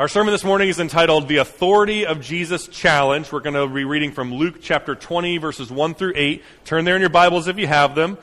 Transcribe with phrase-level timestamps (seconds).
[0.00, 3.30] Our sermon this morning is entitled The Authority of Jesus Challenge.
[3.30, 6.42] We're going to be reading from Luke chapter 20, verses 1 through 8.
[6.64, 8.16] Turn there in your Bibles if you have them.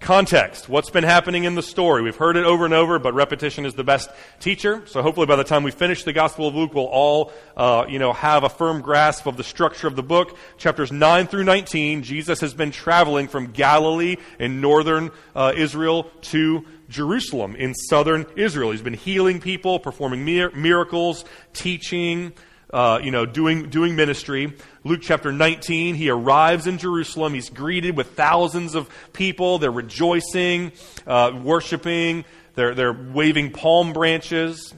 [0.00, 0.68] Context.
[0.68, 2.02] What's been happening in the story?
[2.02, 4.10] We've heard it over and over, but repetition is the best
[4.40, 4.86] teacher.
[4.86, 7.98] So hopefully by the time we finish the Gospel of Luke, we'll all, uh, you
[7.98, 10.36] know, have a firm grasp of the structure of the book.
[10.58, 16.64] Chapters 9 through 19, Jesus has been traveling from Galilee in northern uh, Israel to
[16.88, 18.72] Jerusalem in southern Israel.
[18.72, 21.24] He's been healing people, performing mir- miracles,
[21.54, 22.32] teaching,
[22.72, 24.52] uh, you know, doing, doing ministry.
[24.84, 27.34] Luke chapter 19, he arrives in Jerusalem.
[27.34, 29.58] He's greeted with thousands of people.
[29.58, 30.72] They're rejoicing,
[31.06, 32.24] uh, worshiping,
[32.54, 34.74] they're, they're waving palm branches.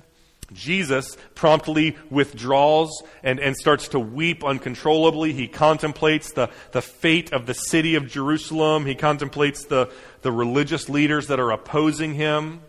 [0.53, 5.33] Jesus promptly withdraws and, and starts to weep uncontrollably.
[5.33, 8.87] He contemplates the, the fate of the city of Jerusalem.
[8.87, 9.91] He contemplates the,
[10.23, 12.63] the religious leaders that are opposing him.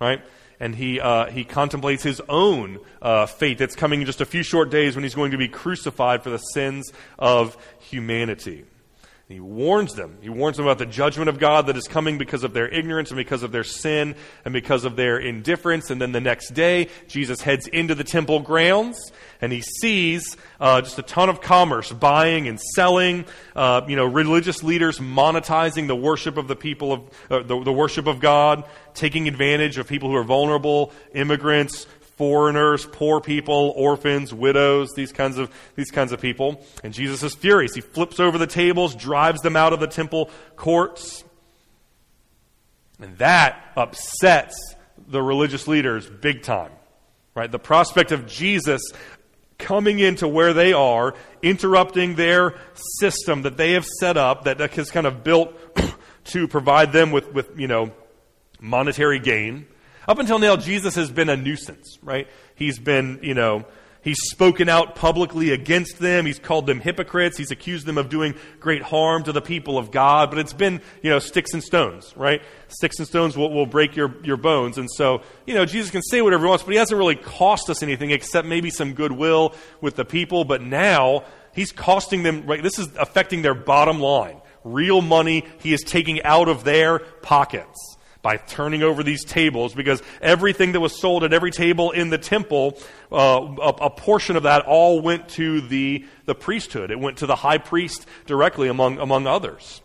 [0.00, 0.22] Right?
[0.60, 4.42] And he, uh, he contemplates his own uh, fate that's coming in just a few
[4.42, 8.64] short days when he's going to be crucified for the sins of humanity.
[9.26, 10.18] He warns them.
[10.20, 13.10] He warns them about the judgment of God that is coming because of their ignorance
[13.10, 15.90] and because of their sin and because of their indifference.
[15.90, 20.82] And then the next day, Jesus heads into the temple grounds and he sees uh,
[20.82, 23.24] just a ton of commerce, buying and selling.
[23.56, 27.72] Uh, you know, religious leaders monetizing the worship of the people of uh, the, the
[27.72, 31.86] worship of God, taking advantage of people who are vulnerable, immigrants,
[32.16, 36.64] foreigners, poor people, orphans, widows, these kinds of, these kinds of people.
[36.82, 37.74] And Jesus is furious.
[37.74, 41.24] He flips over the tables, drives them out of the temple courts.
[43.00, 44.54] And that upsets
[45.08, 46.70] the religious leaders big time.
[47.34, 47.50] Right?
[47.50, 48.80] The prospect of Jesus
[49.58, 52.54] coming into where they are, interrupting their
[52.98, 55.52] system that they have set up, that has kind of built
[56.24, 57.92] to provide them with, with you know,
[58.60, 59.66] monetary gain
[60.06, 62.28] up until now, Jesus has been a nuisance, right?
[62.54, 63.64] He's been, you know,
[64.02, 66.26] he's spoken out publicly against them.
[66.26, 67.38] He's called them hypocrites.
[67.38, 70.30] He's accused them of doing great harm to the people of God.
[70.30, 72.42] But it's been, you know, sticks and stones, right?
[72.68, 74.76] Sticks and stones will, will break your, your bones.
[74.78, 77.70] And so, you know, Jesus can say whatever he wants, but he hasn't really cost
[77.70, 80.44] us anything except maybe some goodwill with the people.
[80.44, 82.62] But now, he's costing them, right?
[82.62, 84.40] This is affecting their bottom line.
[84.64, 87.93] Real money he is taking out of their pockets
[88.24, 92.16] by turning over these tables because everything that was sold at every table in the
[92.16, 92.78] temple,
[93.12, 96.90] uh, a, a, portion of that all went to the, the priesthood.
[96.90, 99.82] It went to the high priest directly, among, among others.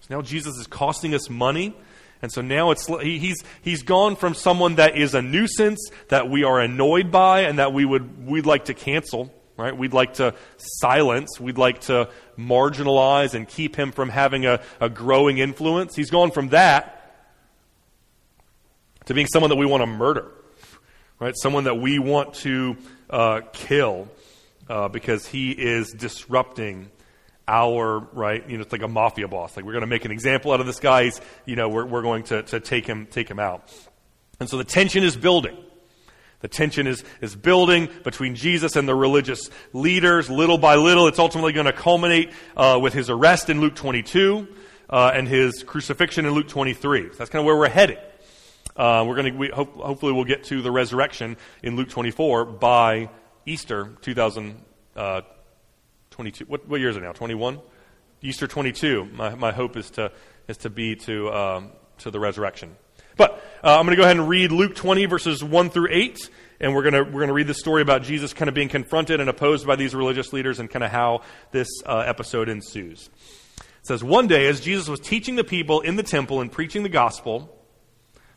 [0.00, 1.72] So now Jesus is costing us money.
[2.20, 6.42] And so now it's, he's, he's gone from someone that is a nuisance, that we
[6.42, 9.76] are annoyed by, and that we would, we'd like to cancel, right?
[9.76, 11.38] We'd like to silence.
[11.38, 15.94] We'd like to marginalize and keep him from having a, a growing influence.
[15.94, 16.96] He's gone from that
[19.08, 20.30] to being someone that we want to murder,
[21.18, 21.34] right?
[21.36, 22.76] Someone that we want to
[23.10, 24.08] uh, kill
[24.68, 26.90] uh, because he is disrupting
[27.50, 30.10] our right you know it's like a mafia boss like we're going to make an
[30.10, 33.06] example out of this guy He's, you know we're, we're going to, to take him
[33.06, 33.72] take him out
[34.38, 35.56] and so the tension is building
[36.40, 40.30] the tension is, is building between Jesus and the religious leaders.
[40.30, 44.46] Little by little, it's ultimately going to culminate uh, with his arrest in Luke 22
[44.88, 47.08] uh, and his crucifixion in Luke 23.
[47.10, 47.98] So that's kind of where we're headed.
[48.78, 52.44] Uh, we're going to we, hope, hopefully we'll get to the resurrection in Luke 24
[52.44, 53.10] by
[53.44, 54.54] Easter 2022.
[54.96, 55.22] Uh,
[56.46, 57.10] what, what year is it now?
[57.10, 57.60] 21.
[58.22, 59.06] Easter 22.
[59.06, 60.12] My, my hope is to
[60.46, 62.76] is to be to um, to the resurrection.
[63.16, 63.32] But
[63.64, 66.30] uh, I'm going to go ahead and read Luke 20 verses 1 through 8
[66.60, 68.68] and we're going to we're going to read the story about Jesus kind of being
[68.68, 73.10] confronted and opposed by these religious leaders and kind of how this uh, episode ensues.
[73.58, 76.84] It says one day as Jesus was teaching the people in the temple and preaching
[76.84, 77.57] the gospel,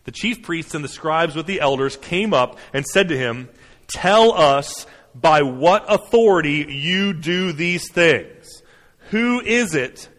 [0.04, 3.50] the chief priests and the scribes with the elders came up and said to him,
[3.88, 8.64] Tell us by what authority you do these things.
[9.10, 10.10] Who is it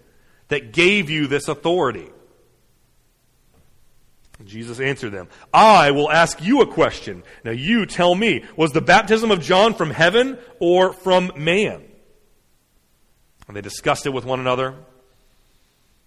[0.48, 2.10] that gave you this authority?
[4.44, 7.22] Jesus answered them, I will ask you a question.
[7.44, 11.85] Now you tell me, was the baptism of John from heaven or from man?
[13.46, 14.75] And they discussed it with one another.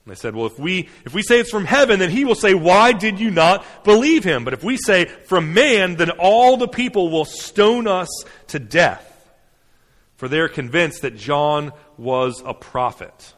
[0.05, 2.35] And they said, Well, if we, if we say it's from heaven, then he will
[2.35, 4.45] say, Why did you not believe him?
[4.45, 8.09] But if we say from man, then all the people will stone us
[8.47, 9.11] to death.
[10.17, 13.33] For they're convinced that John was a prophet.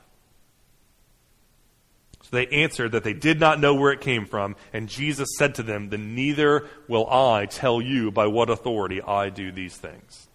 [2.21, 4.57] So they answered that they did not know where it came from.
[4.73, 9.29] And Jesus said to them, Then neither will I tell you by what authority I
[9.29, 10.27] do these things.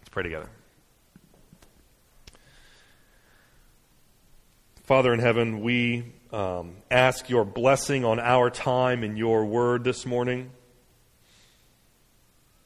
[0.00, 0.48] Let's pray together.
[4.86, 10.06] Father in heaven, we um, ask your blessing on our time and your word this
[10.06, 10.52] morning.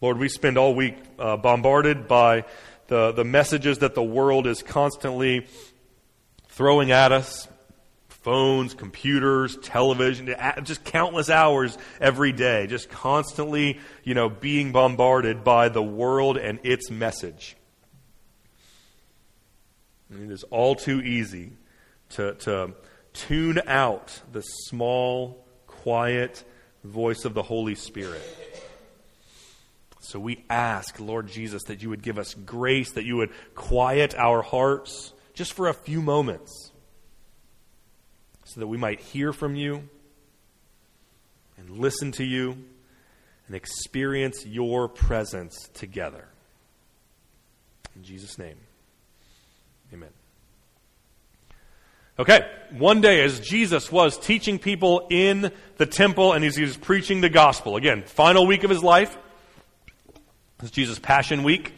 [0.02, 2.44] Lord, we spend all week uh, bombarded by
[2.88, 5.46] the, the messages that the world is constantly
[6.48, 7.48] throwing at us
[8.10, 15.70] phones, computers, television, just countless hours every day, just constantly, you know, being bombarded by
[15.70, 17.56] the world and its message.
[20.10, 21.52] And it is all too easy
[22.10, 22.72] to, to
[23.12, 26.44] tune out the small, quiet
[26.84, 28.22] voice of the Holy Spirit.
[30.00, 34.14] So we ask, Lord Jesus, that you would give us grace, that you would quiet
[34.16, 36.72] our hearts just for a few moments
[38.44, 39.88] so that we might hear from you
[41.56, 42.56] and listen to you
[43.46, 46.26] and experience your presence together.
[47.94, 48.56] In Jesus' name,
[49.92, 50.19] amen.
[52.20, 57.22] Okay, one day as Jesus was teaching people in the temple and he was preaching
[57.22, 59.16] the gospel, again, final week of his life,
[60.60, 61.72] it's Jesus' Passion Week.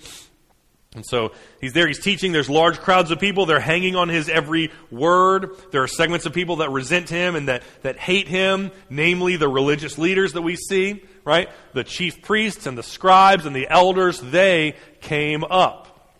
[0.97, 1.31] And so
[1.61, 2.33] he's there, he's teaching.
[2.33, 3.47] There's large crowds of people.
[3.47, 5.51] They're hanging on his every word.
[5.71, 9.49] There are segments of people that resent him and that, that hate him, namely the
[9.49, 11.51] religious leaders that we see, right?
[11.73, 16.19] The chief priests and the scribes and the elders, they came up.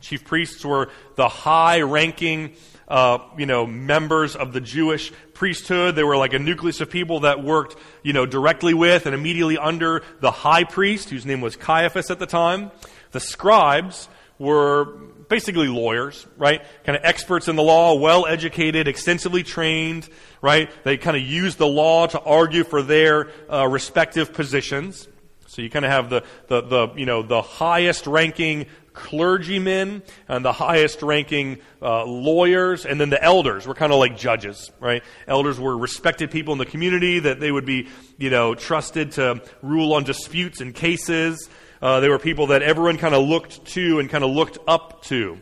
[0.00, 2.54] Chief priests were the high ranking,
[2.88, 5.96] uh, you know, members of the Jewish priesthood.
[5.96, 9.58] They were like a nucleus of people that worked, you know, directly with and immediately
[9.58, 12.70] under the high priest, whose name was Caiaphas at the time.
[13.12, 14.08] The scribes
[14.38, 14.84] were
[15.28, 16.62] basically lawyers, right?
[16.84, 20.08] Kind of experts in the law, well educated, extensively trained,
[20.42, 20.70] right?
[20.84, 25.08] They kind of use the law to argue for their uh, respective positions.
[25.46, 30.44] So you kind of have the, the, the, you know, the highest ranking clergymen and
[30.44, 35.02] the highest ranking uh, lawyers, and then the elders were kind of like judges, right?
[35.26, 39.42] Elders were respected people in the community that they would be, you know, trusted to
[39.62, 41.50] rule on disputes and cases.
[41.82, 45.02] Uh, they were people that everyone kind of looked to and kind of looked up
[45.02, 45.38] to.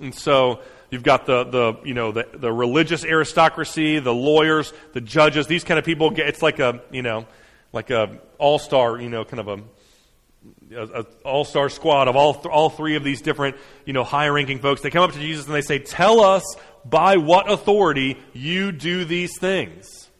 [0.00, 0.60] And so
[0.90, 5.64] you've got the, the you know, the, the religious aristocracy, the lawyers, the judges, these
[5.64, 6.12] kind of people.
[6.16, 7.26] It's like a, you know,
[7.72, 9.62] like a all-star, you know, kind of a,
[10.74, 14.60] a, a all-star squad of all, th- all three of these different, you know, high-ranking
[14.60, 14.80] folks.
[14.80, 16.44] They come up to Jesus and they say, tell us
[16.84, 20.10] by what authority you do these things.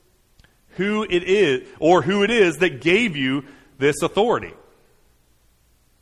[0.70, 3.44] Who it is, or who it is that gave you
[3.78, 4.52] this authority.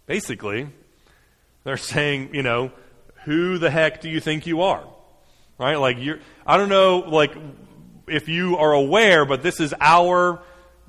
[0.07, 0.69] Basically,
[1.63, 2.73] they're saying, you know,
[3.25, 4.85] who the heck do you think you are?
[5.59, 5.77] Right?
[5.77, 7.37] Like you're I don't know like
[8.09, 10.43] if you are aware, but this is our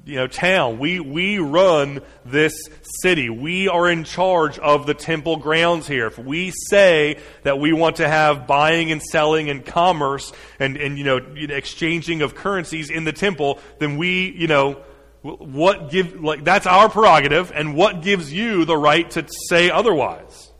[0.05, 0.77] you know town.
[0.77, 2.53] We we run this
[3.01, 3.29] city.
[3.29, 6.07] We are in charge of the temple grounds here.
[6.07, 10.97] If we say that we want to have buying and selling and commerce and and
[10.97, 14.77] you know exchanging of currencies in the temple, then we, you know,
[15.23, 20.51] what give like that's our prerogative, and what gives you the right to say otherwise?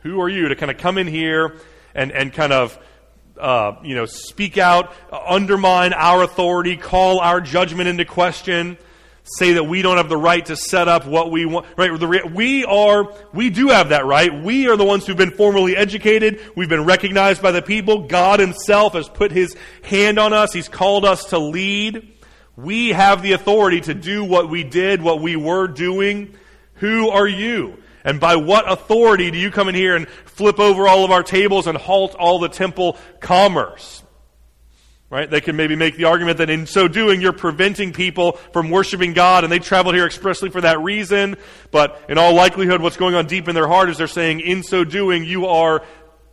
[0.00, 1.56] Who are you to kind of come in here
[1.92, 2.78] and, and kind of
[3.38, 8.78] uh, you know speak out, undermine our authority, call our judgment into question,
[9.24, 11.66] say that we don't have the right to set up what we want.
[11.76, 11.90] Right?
[12.32, 14.32] We are, we do have that right.
[14.42, 16.40] We are the ones who've been formally educated.
[16.56, 18.06] We've been recognized by the people.
[18.06, 20.52] God Himself has put His hand on us.
[20.52, 22.14] He's called us to lead.
[22.56, 26.34] We have the authority to do what we did, what we were doing.
[26.76, 27.82] Who are you?
[28.06, 31.24] And by what authority do you come in here and flip over all of our
[31.24, 34.04] tables and halt all the temple commerce?
[35.10, 35.28] Right?
[35.28, 39.12] They can maybe make the argument that in so doing, you're preventing people from worshiping
[39.12, 41.36] God, and they traveled here expressly for that reason.
[41.72, 44.62] But in all likelihood, what's going on deep in their heart is they're saying, in
[44.62, 45.82] so doing, you are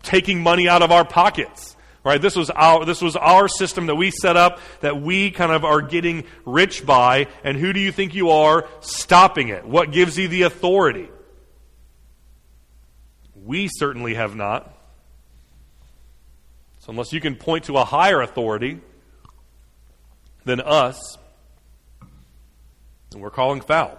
[0.03, 1.75] taking money out of our pockets.
[2.03, 2.22] Right?
[2.22, 5.63] This was our this was our system that we set up that we kind of
[5.63, 9.65] are getting rich by, and who do you think you are stopping it?
[9.65, 11.10] What gives you the authority?
[13.46, 14.78] We certainly have not.
[16.80, 18.80] So unless you can point to a higher authority
[20.46, 21.18] than us,
[23.12, 23.98] then we're calling foul.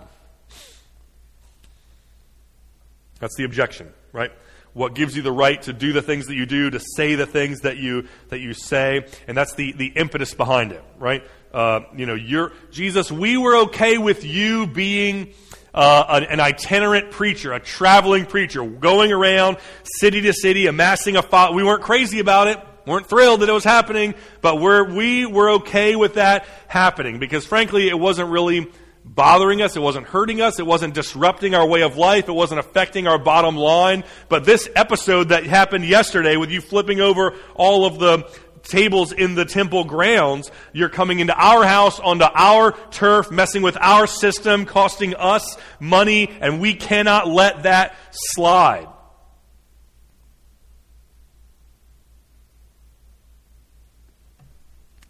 [3.20, 4.32] That's the objection, right?
[4.74, 7.26] what gives you the right to do the things that you do, to say the
[7.26, 11.24] things that you that you say, and that's the the impetus behind it, right?
[11.52, 13.10] Uh, you know, you're Jesus.
[13.10, 15.32] We were okay with you being
[15.74, 21.22] uh, an, an, itinerant preacher, a traveling preacher, going around city to city, amassing a
[21.22, 21.56] following.
[21.56, 22.58] We weren't crazy about it.
[22.86, 27.44] weren't thrilled that it was happening, but we're, we were okay with that happening because,
[27.44, 28.70] frankly, it wasn't really
[29.04, 29.76] bothering us.
[29.76, 30.58] It wasn't hurting us.
[30.58, 32.28] It wasn't disrupting our way of life.
[32.28, 34.04] It wasn't affecting our bottom line.
[34.28, 38.30] But this episode that happened yesterday with you flipping over all of the
[38.64, 40.50] tables in the temple grounds.
[40.72, 46.30] You're coming into our house, onto our turf, messing with our system, costing us money,
[46.40, 48.88] and we cannot let that slide.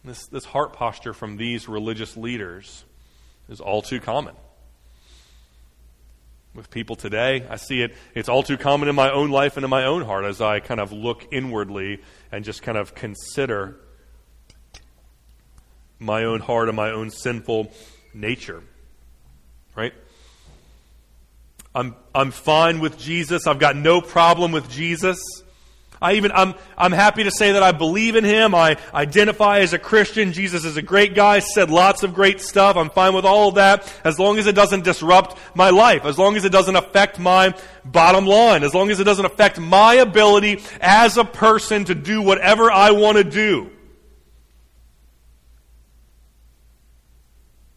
[0.05, 2.85] This, this heart posture from these religious leaders
[3.49, 4.35] is all too common.
[6.55, 9.65] With people today, I see it, it's all too common in my own life and
[9.65, 12.01] in my own heart as I kind of look inwardly
[12.35, 13.77] and just kind of consider
[16.01, 17.73] my own heart and my own sinful
[18.13, 18.61] nature.
[19.77, 19.95] Right?
[21.77, 23.47] I'm, I'm fine with Jesus.
[23.47, 25.19] I've got no problem with Jesus.
[26.05, 28.55] I even, I'm, I'm happy to say that I believe in him.
[28.55, 30.35] I identify as a Christian.
[30.35, 32.77] Jesus is a great guy, said lots of great stuff.
[32.77, 36.19] I'm fine with all of that as long as it doesn't disrupt my life, as
[36.19, 37.55] long as it doesn't affect my
[37.87, 42.21] bottom line, as long as it doesn't affect my ability as a person to do
[42.21, 43.71] whatever I want to do.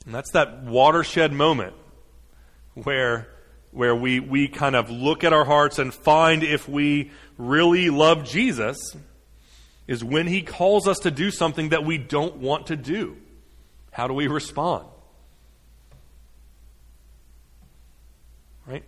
[0.05, 1.75] And that's that watershed moment
[2.74, 3.29] where,
[3.77, 8.24] where we, we kind of look at our hearts and find if we really love
[8.24, 8.77] Jesus
[9.88, 13.15] is when he calls us to do something that we don't want to do.
[13.91, 14.88] How do we respond?
[18.65, 18.84] Right?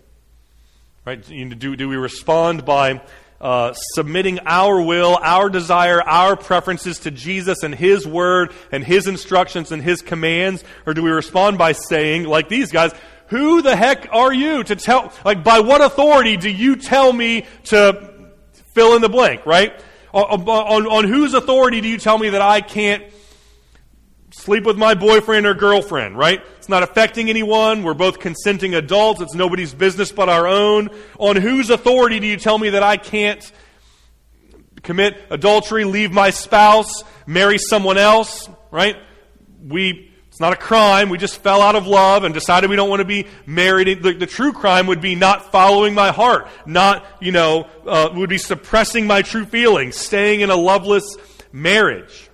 [1.05, 1.21] Right?
[1.21, 3.01] Do, do we respond by
[3.39, 9.05] uh, submitting our will, our desire, our preferences to Jesus and His Word and His
[9.05, 10.63] instructions and His commands?
[10.87, 12.91] Or do we respond by saying, like these guys,
[13.29, 17.45] who the heck are you to tell, like, by what authority do you tell me
[17.65, 18.31] to
[18.73, 19.79] fill in the blank, right?
[20.13, 23.03] On, on, on whose authority do you tell me that I can't
[24.31, 26.41] sleep with my boyfriend or girlfriend, right?
[26.57, 27.83] It's not affecting anyone.
[27.83, 29.21] We're both consenting adults.
[29.21, 30.89] It's nobody's business but our own.
[31.19, 33.51] On whose authority do you tell me that I can't
[34.81, 38.95] commit adultery, leave my spouse, marry someone else, right?
[39.61, 40.08] We
[40.39, 41.09] it's not a crime.
[41.09, 44.01] We just fell out of love and decided we don't want to be married.
[44.01, 48.29] The, the true crime would be not following my heart, not, you know, uh, would
[48.29, 51.17] be suppressing my true feelings, staying in a loveless
[51.51, 52.29] marriage.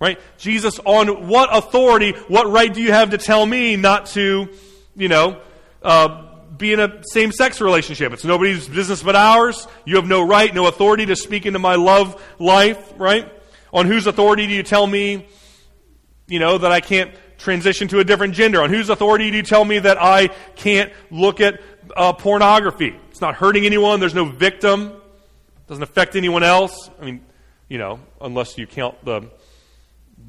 [0.00, 0.18] Right?
[0.38, 4.48] Jesus, on what authority, what right do you have to tell me not to,
[4.96, 5.38] you know,
[5.82, 8.14] uh, be in a same sex relationship?
[8.14, 9.68] It's nobody's business but ours.
[9.84, 13.30] You have no right, no authority to speak into my love life, right?
[13.70, 15.28] On whose authority do you tell me
[16.30, 18.62] you know, that I can't transition to a different gender?
[18.62, 21.60] On whose authority do you tell me that I can't look at
[21.96, 22.96] uh, pornography?
[23.10, 24.00] It's not hurting anyone.
[24.00, 24.86] There's no victim.
[24.86, 26.88] It doesn't affect anyone else.
[27.00, 27.20] I mean,
[27.68, 29.28] you know, unless you count the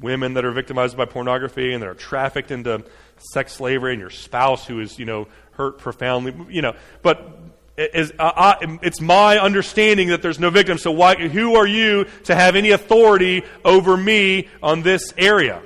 [0.00, 2.84] women that are victimized by pornography and that are trafficked into
[3.32, 6.74] sex slavery and your spouse who is, you know, hurt profoundly, you know.
[7.02, 7.38] But
[7.76, 10.78] is, uh, I, it's my understanding that there's no victim.
[10.78, 15.62] So why, who are you to have any authority over me on this area?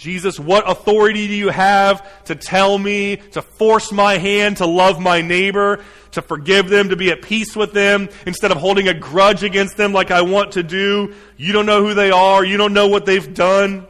[0.00, 4.98] Jesus, what authority do you have to tell me, to force my hand to love
[4.98, 8.94] my neighbor, to forgive them, to be at peace with them, instead of holding a
[8.94, 11.14] grudge against them like I want to do?
[11.36, 12.42] You don't know who they are.
[12.42, 13.86] You don't know what they've done.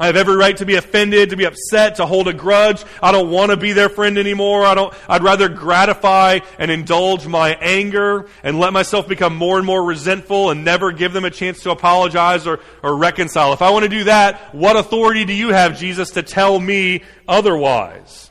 [0.00, 2.82] I have every right to be offended, to be upset, to hold a grudge.
[3.02, 4.64] I don't want to be their friend anymore.
[4.64, 9.66] I don't, I'd rather gratify and indulge my anger and let myself become more and
[9.66, 13.52] more resentful and never give them a chance to apologize or, or reconcile.
[13.52, 17.02] If I want to do that, what authority do you have, Jesus, to tell me
[17.28, 18.30] otherwise?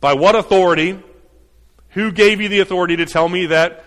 [0.00, 0.98] By what authority?
[1.90, 3.84] Who gave you the authority to tell me that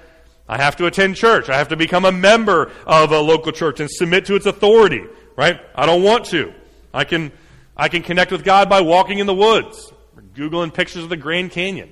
[0.47, 1.49] I have to attend church?
[1.49, 5.05] I have to become a member of a local church and submit to its authority?
[5.35, 5.59] Right?
[5.75, 6.53] I don't want to.
[6.93, 7.31] I can,
[7.75, 11.17] I can connect with God by walking in the woods, or Googling pictures of the
[11.17, 11.89] Grand Canyon.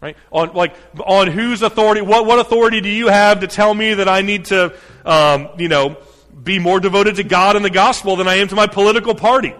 [0.00, 0.16] Right?
[0.30, 4.08] On, like, on whose authority, what, what authority do you have to tell me that
[4.08, 4.74] I need to,
[5.04, 5.96] um, you know,
[6.40, 9.54] be more devoted to God and the gospel than I am to my political party?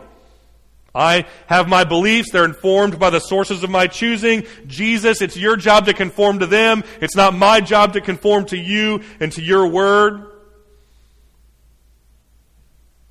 [0.95, 2.31] I have my beliefs.
[2.31, 4.47] They're informed by the sources of my choosing.
[4.67, 6.83] Jesus, it's your job to conform to them.
[7.01, 10.28] It's not my job to conform to you and to your word.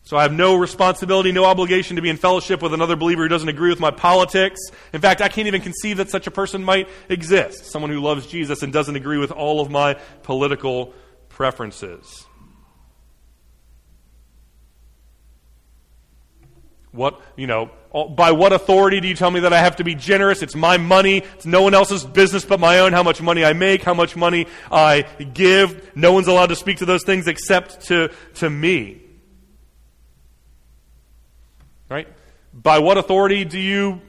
[0.07, 3.27] So I have no responsibility, no obligation to be in fellowship with another believer who
[3.27, 4.57] doesn't agree with my politics.
[4.93, 7.65] In fact, I can't even conceive that such a person might exist.
[7.65, 10.93] Someone who loves Jesus and doesn't agree with all of my political
[11.27, 12.25] preferences.
[16.93, 17.69] What, you know,
[18.15, 20.41] by what authority do you tell me that I have to be generous?
[20.41, 21.17] It's my money.
[21.35, 22.93] It's no one else's business but my own.
[22.93, 25.01] How much money I make, how much money I
[25.33, 25.97] give.
[25.97, 29.01] No one's allowed to speak to those things except to, to me.
[31.89, 32.07] Right?
[32.61, 34.01] By what authority do you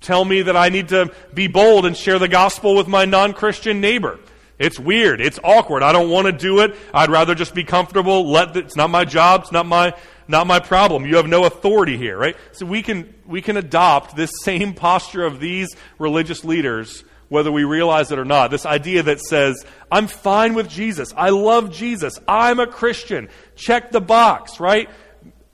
[0.00, 3.32] tell me that I need to be bold and share the gospel with my non
[3.32, 4.18] Christian neighbor.
[4.58, 5.20] It's weird.
[5.20, 5.84] It's awkward.
[5.84, 6.74] I don't want to do it.
[6.92, 8.28] I'd rather just be comfortable.
[8.28, 9.42] Let the, it's not my job.
[9.42, 9.94] It's not my
[10.26, 11.06] not my problem.
[11.06, 12.36] You have no authority here, right?
[12.52, 15.68] So we can we can adopt this same posture of these
[15.98, 18.50] religious leaders whether we realize it or not.
[18.50, 21.12] This idea that says, I'm fine with Jesus.
[21.14, 22.18] I love Jesus.
[22.26, 23.28] I'm a Christian.
[23.54, 24.88] Check the box, right?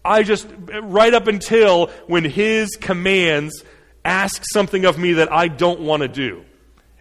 [0.04, 0.46] I just,
[0.82, 3.64] right up until when his commands
[4.04, 6.44] ask something of me that I don't want to do.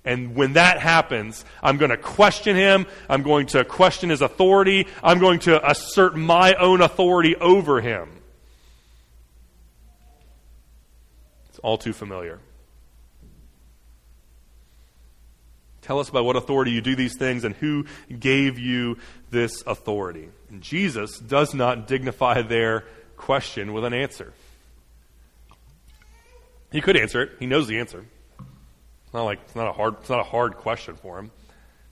[0.05, 2.85] And when that happens, I'm going to question him.
[3.09, 4.87] I'm going to question his authority.
[5.01, 8.09] I'm going to assert my own authority over him.
[11.49, 12.39] It's all too familiar.
[15.83, 17.85] Tell us by what authority you do these things and who
[18.19, 18.97] gave you
[19.31, 20.29] this authority.
[20.49, 22.85] And Jesus does not dignify their
[23.17, 24.33] question with an answer.
[26.71, 27.31] He could answer it.
[27.39, 28.05] He knows the answer.
[28.39, 31.31] It's not like it's not a hard it's not a hard question for him,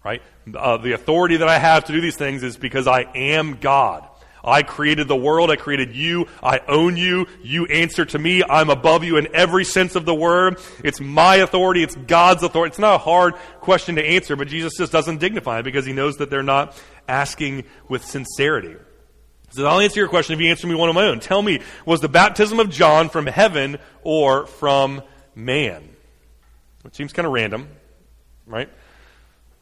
[0.03, 0.21] right?
[0.51, 4.07] Uh, the authority that I have to do these things is because I am God.
[4.43, 5.51] I created the world.
[5.51, 6.27] I created you.
[6.41, 7.27] I own you.
[7.43, 8.43] You answer to me.
[8.43, 10.59] I'm above you in every sense of the word.
[10.83, 11.83] It's my authority.
[11.83, 12.71] It's God's authority.
[12.71, 15.93] It's not a hard question to answer, but Jesus just doesn't dignify it because he
[15.93, 18.75] knows that they're not asking with sincerity.
[19.51, 21.19] So I'll answer your question if you answer me one of my own.
[21.19, 25.01] Tell me, was the baptism of John from heaven or from
[25.35, 25.89] man?
[26.85, 27.67] It seems kind of random,
[28.47, 28.69] right?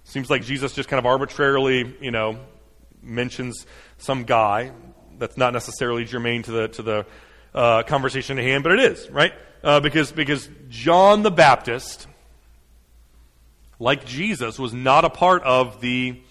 [0.04, 2.40] Seems like Jesus just kind of arbitrarily, you know,
[3.02, 3.66] mentions
[3.98, 4.72] some guy
[5.18, 7.06] that's not necessarily germane to the to the
[7.54, 12.08] uh, conversation at hand, but it is right uh, because because John the Baptist,
[13.80, 16.22] like Jesus, was not a part of the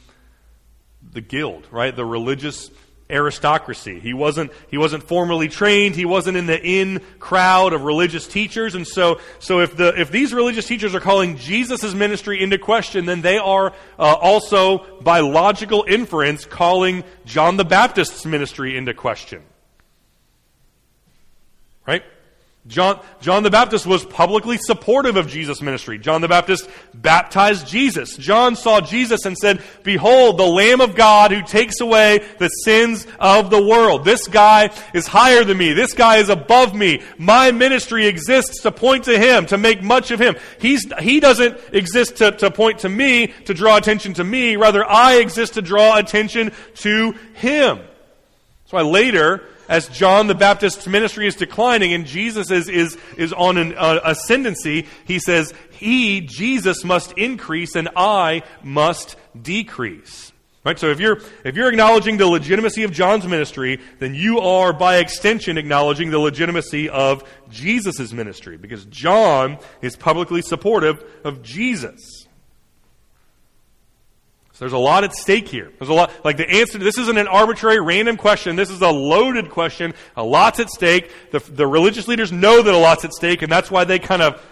[1.12, 1.94] the guild, right?
[1.94, 2.70] The religious
[3.10, 4.00] aristocracy.
[4.00, 5.94] He wasn't, he wasn't formally trained.
[5.94, 8.74] He wasn't in the in crowd of religious teachers.
[8.74, 13.06] And so, so if the, if these religious teachers are calling Jesus' ministry into question,
[13.06, 19.42] then they are uh, also, by logical inference, calling John the Baptist's ministry into question.
[21.86, 22.02] Right?
[22.68, 25.98] John, John the Baptist was publicly supportive of Jesus' ministry.
[25.98, 28.14] John the Baptist baptized Jesus.
[28.14, 33.06] John saw Jesus and said, Behold, the Lamb of God who takes away the sins
[33.18, 34.04] of the world.
[34.04, 35.72] This guy is higher than me.
[35.72, 37.00] This guy is above me.
[37.16, 40.36] My ministry exists to point to him, to make much of him.
[40.60, 44.56] He's, he doesn't exist to, to point to me, to draw attention to me.
[44.56, 47.78] Rather, I exist to draw attention to him.
[47.78, 53.32] That's why later, as John the Baptist's ministry is declining and Jesus is, is, is
[53.32, 60.32] on an uh, ascendancy, he says, He, Jesus, must increase and I must decrease.
[60.64, 60.78] Right?
[60.78, 64.96] So if you're, if you're acknowledging the legitimacy of John's ministry, then you are, by
[64.96, 72.17] extension, acknowledging the legitimacy of Jesus' ministry because John is publicly supportive of Jesus.
[74.58, 75.70] There's a lot at stake here.
[75.78, 78.56] There's a lot, like the answer, this isn't an arbitrary random question.
[78.56, 79.94] This is a loaded question.
[80.16, 81.12] A lot's at stake.
[81.30, 84.20] The, the religious leaders know that a lot's at stake, and that's why they kind
[84.20, 84.42] of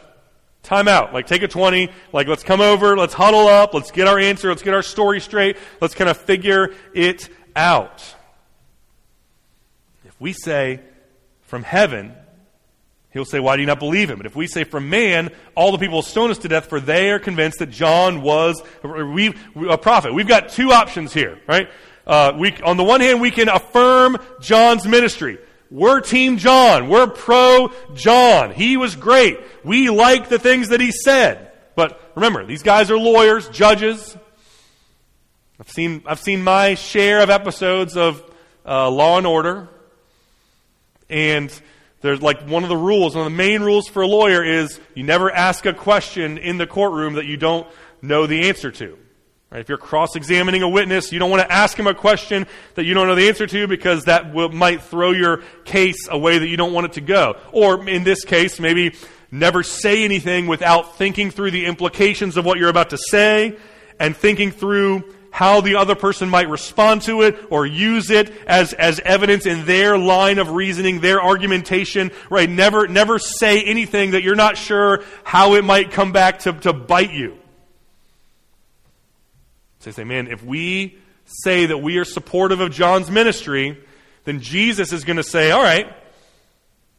[0.62, 1.12] time out.
[1.12, 4.48] Like take a 20, like let's come over, let's huddle up, let's get our answer,
[4.48, 8.14] let's get our story straight, let's kind of figure it out.
[10.04, 10.80] If we say
[11.42, 12.14] from heaven,
[13.16, 14.18] He'll say, Why do you not believe him?
[14.18, 16.80] But if we say from man, all the people will stone us to death, for
[16.80, 20.12] they are convinced that John was a prophet.
[20.12, 21.68] We've got two options here, right?
[22.06, 25.38] Uh, we, on the one hand, we can affirm John's ministry.
[25.70, 26.88] We're Team John.
[26.88, 28.52] We're pro John.
[28.52, 29.40] He was great.
[29.64, 31.52] We like the things that he said.
[31.74, 34.14] But remember, these guys are lawyers, judges.
[35.58, 38.22] I've seen, I've seen my share of episodes of
[38.66, 39.68] uh, Law and Order.
[41.08, 41.50] And
[42.06, 44.80] there's like one of the rules, one of the main rules for a lawyer is
[44.94, 47.66] you never ask a question in the courtroom that you don't
[48.00, 48.98] know the answer to.
[49.50, 49.60] Right?
[49.60, 52.94] If you're cross-examining a witness, you don't want to ask him a question that you
[52.94, 56.72] don't know the answer to because that might throw your case away that you don't
[56.72, 57.38] want it to go.
[57.52, 58.94] Or in this case, maybe
[59.30, 63.56] never say anything without thinking through the implications of what you're about to say
[63.98, 68.72] and thinking through how the other person might respond to it or use it as,
[68.72, 72.48] as evidence in their line of reasoning, their argumentation, right?
[72.48, 76.72] Never, never say anything that you're not sure how it might come back to, to
[76.72, 77.36] bite you.
[79.80, 80.96] So they say, man, if we
[81.26, 83.78] say that we are supportive of John's ministry,
[84.24, 85.94] then Jesus is going to say, all right,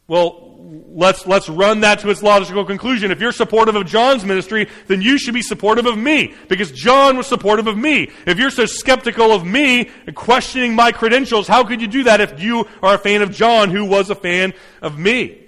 [0.06, 3.10] well, let's, let's run that to its logical conclusion.
[3.10, 7.16] If you're supportive of John's ministry, then you should be supportive of me, because John
[7.16, 8.10] was supportive of me.
[8.26, 12.20] If you're so skeptical of me and questioning my credentials, how could you do that
[12.20, 15.44] if you are a fan of John, who was a fan of me?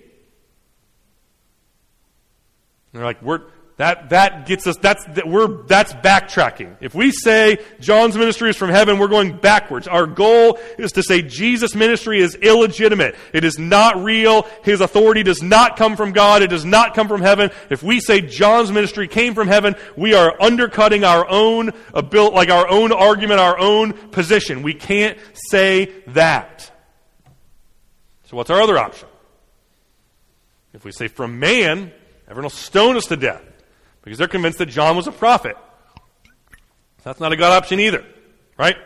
[2.93, 3.43] they're like, we're,
[3.81, 6.77] that, that gets us, that's, that we're, that's backtracking.
[6.83, 9.89] If we say John's ministry is from heaven, we're going backwards.
[9.89, 13.15] Our goal is to say Jesus' ministry is illegitimate.
[13.33, 14.47] It is not real.
[14.65, 16.43] His authority does not come from God.
[16.43, 17.51] It does not come from heaven.
[17.71, 22.69] If we say John's ministry came from heaven, we are undercutting our own like our
[22.69, 24.61] own argument, our own position.
[24.61, 26.71] We can't say that.
[28.25, 29.09] So what's our other option?
[30.75, 31.93] If we say from man,
[32.29, 33.47] everyone will stone us to death
[34.03, 35.57] because they're convinced that John was a prophet.
[37.03, 38.05] That's not a good option either,
[38.59, 38.77] right?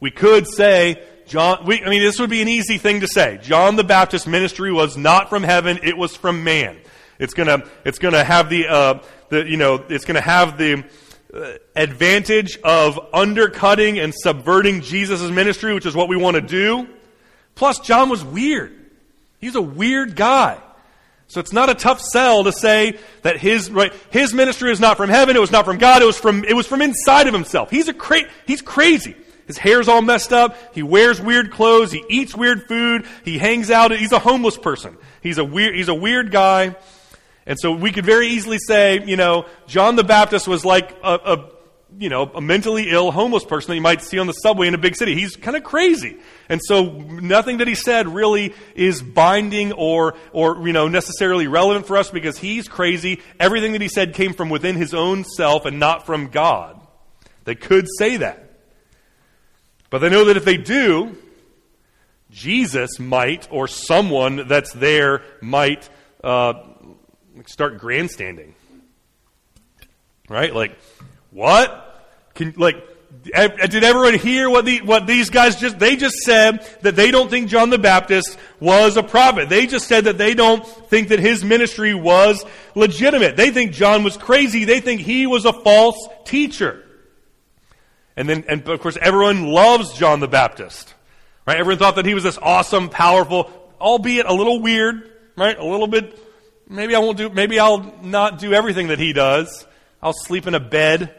[0.00, 3.38] We could say John, we, I mean, this would be an easy thing to say.
[3.42, 6.78] John the Baptist ministry was not from heaven, it was from man.
[7.18, 10.84] It's gonna, it's gonna have the, uh, the, you know, it's gonna have the
[11.34, 16.88] uh, advantage of undercutting and subverting Jesus' ministry, which is what we want to do.
[17.54, 18.72] Plus, John was weird.
[19.40, 20.60] He's a weird guy.
[21.28, 24.96] So it's not a tough sell to say that his right, his ministry is not
[24.96, 27.34] from heaven, it was not from God, it was from it was from inside of
[27.34, 27.70] himself.
[27.70, 29.16] He's a cra- he's crazy.
[29.46, 30.56] His hair's all messed up.
[30.74, 31.92] He wears weird clothes.
[31.92, 33.06] He eats weird food.
[33.24, 33.92] He hangs out.
[33.92, 34.96] He's a homeless person.
[35.20, 36.76] He's a weird he's a weird guy.
[37.46, 41.14] And so we could very easily say, you know, John the Baptist was like a,
[41.14, 41.50] a
[41.98, 44.74] you know, a mentally ill homeless person that you might see on the subway in
[44.74, 45.14] a big city.
[45.14, 46.18] He's kind of crazy.
[46.48, 51.86] And so nothing that he said really is binding or, or, you know, necessarily relevant
[51.86, 53.22] for us because he's crazy.
[53.40, 56.80] Everything that he said came from within his own self and not from God.
[57.44, 58.42] They could say that.
[59.88, 61.16] But they know that if they do,
[62.30, 65.88] Jesus might, or someone that's there might
[66.22, 66.54] uh,
[67.46, 68.54] start grandstanding.
[70.28, 70.54] Right?
[70.54, 70.76] Like,
[71.30, 71.85] what?
[72.36, 72.76] Can, like,
[73.24, 77.28] did everyone hear what, the, what these guys just, they just said that they don't
[77.28, 79.48] think John the Baptist was a prophet.
[79.48, 82.44] They just said that they don't think that his ministry was
[82.74, 83.36] legitimate.
[83.36, 84.64] They think John was crazy.
[84.64, 86.84] They think he was a false teacher.
[88.16, 90.94] And then, and of course, everyone loves John the Baptist.
[91.46, 91.58] Right?
[91.58, 95.58] Everyone thought that he was this awesome, powerful, albeit a little weird, right?
[95.58, 96.18] A little bit,
[96.68, 99.66] maybe I won't do, maybe I'll not do everything that he does.
[100.02, 101.14] I'll sleep in a bed.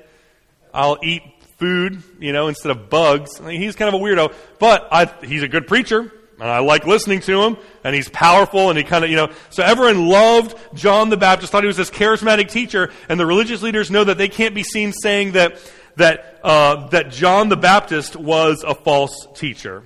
[0.78, 1.24] I'll eat
[1.58, 3.42] food, you know, instead of bugs.
[3.42, 6.02] I mean, he's kind of a weirdo, but I, he's a good preacher,
[6.40, 9.32] and I like listening to him, and he's powerful, and he kind of, you know,
[9.50, 13.64] so everyone loved John the Baptist, thought he was this charismatic teacher, and the religious
[13.64, 15.60] leaders know that they can't be seen saying that,
[15.96, 19.82] that, uh, that John the Baptist was a false teacher.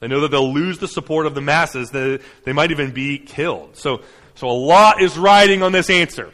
[0.00, 3.18] They know that they'll lose the support of the masses, that they might even be
[3.18, 3.76] killed.
[3.76, 4.02] So,
[4.34, 6.32] so a lot is riding on this answer.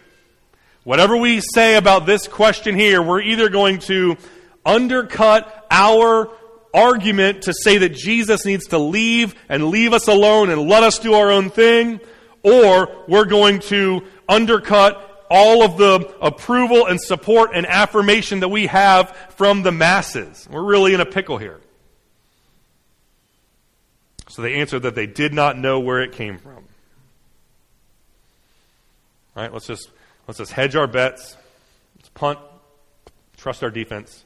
[0.88, 4.16] Whatever we say about this question here, we're either going to
[4.64, 6.30] undercut our
[6.72, 10.98] argument to say that Jesus needs to leave and leave us alone and let us
[10.98, 12.00] do our own thing,
[12.42, 18.66] or we're going to undercut all of the approval and support and affirmation that we
[18.68, 20.48] have from the masses.
[20.50, 21.60] We're really in a pickle here.
[24.30, 26.64] So they answered that they did not know where it came from.
[29.36, 29.90] All right, let's just
[30.28, 31.36] let's just hedge our bets.
[31.96, 32.38] Let's punt,
[33.36, 34.24] trust our defense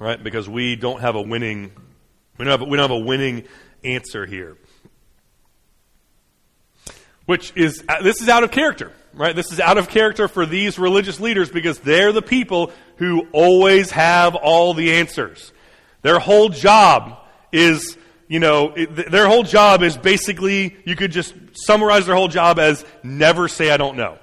[0.00, 0.22] right?
[0.22, 1.70] Because we don't have a winning,
[2.38, 3.44] we don't have, we don't have a winning
[3.84, 4.56] answer here.
[7.26, 9.36] Which is, uh, this is out of character, right?
[9.36, 13.92] This is out of character for these religious leaders because they're the people who always
[13.92, 15.52] have all the answers.
[16.02, 17.18] Their whole job
[17.52, 17.96] is,
[18.30, 22.60] you know, it, their whole job is basically, you could just summarize their whole job
[22.60, 24.18] as never say I don't know.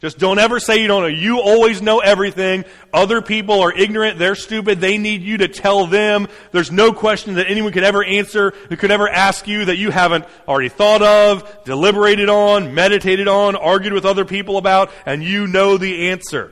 [0.00, 1.08] Just don't ever say you don't know.
[1.08, 2.64] You always know everything.
[2.90, 4.18] Other people are ignorant.
[4.18, 4.80] They're stupid.
[4.80, 6.26] They need you to tell them.
[6.52, 9.90] There's no question that anyone could ever answer, who could ever ask you that you
[9.90, 15.46] haven't already thought of, deliberated on, meditated on, argued with other people about, and you
[15.46, 16.50] know the answer.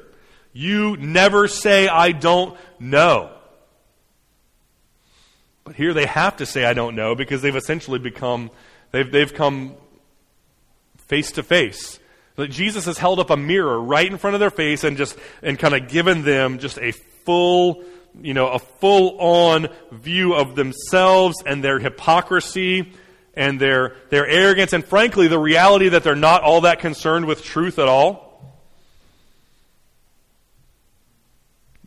[0.53, 3.31] You never say, I don't know.
[5.69, 8.51] But here they have to say, I don't know, because they've essentially become,
[8.91, 9.75] they've, they've come
[10.97, 11.99] face to face
[12.47, 15.59] Jesus has held up a mirror right in front of their face and just, and
[15.59, 17.83] kind of given them just a full,
[18.21, 22.93] you know, a full on view of themselves and their hypocrisy
[23.35, 27.43] and their, their arrogance and frankly the reality that they're not all that concerned with
[27.43, 28.25] truth at all.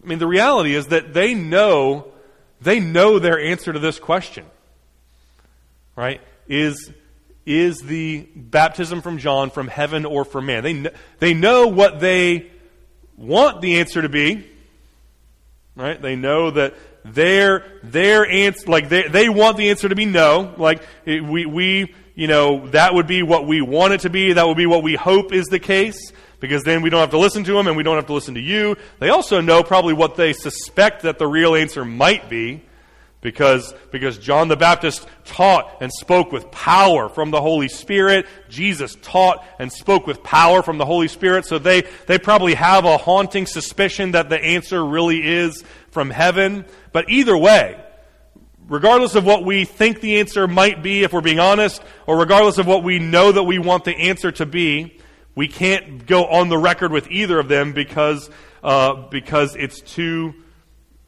[0.04, 2.12] I mean, the reality is that they know,
[2.62, 4.46] they know their answer to this question.
[5.96, 6.22] Right?
[6.48, 6.92] Is,
[7.46, 10.64] is the baptism from John from heaven or from man?
[10.64, 12.52] They, kn- they know what they
[13.18, 14.48] want the answer to be.
[15.76, 16.02] Right?
[16.02, 20.54] They know that their their answer like they they want the answer to be no.
[20.58, 24.34] Like eh, we we you know that would be what we want it to be.
[24.34, 26.12] That would be what we hope is the case
[26.42, 28.34] because then we don't have to listen to them and we don't have to listen
[28.34, 28.76] to you.
[29.00, 32.64] They also know probably what they suspect that the real answer might be
[33.22, 38.26] because, because John the Baptist taught and spoke with power from the Holy Spirit.
[38.50, 41.46] Jesus taught and spoke with power from the Holy Spirit.
[41.46, 46.66] So they, they probably have a haunting suspicion that the answer really is from heaven.
[46.92, 47.80] But either way,
[48.68, 52.58] regardless of what we think the answer might be, if we're being honest, or regardless
[52.58, 54.98] of what we know that we want the answer to be,
[55.36, 58.30] we can't go on the record with either of them because,
[58.64, 60.34] uh, because it's too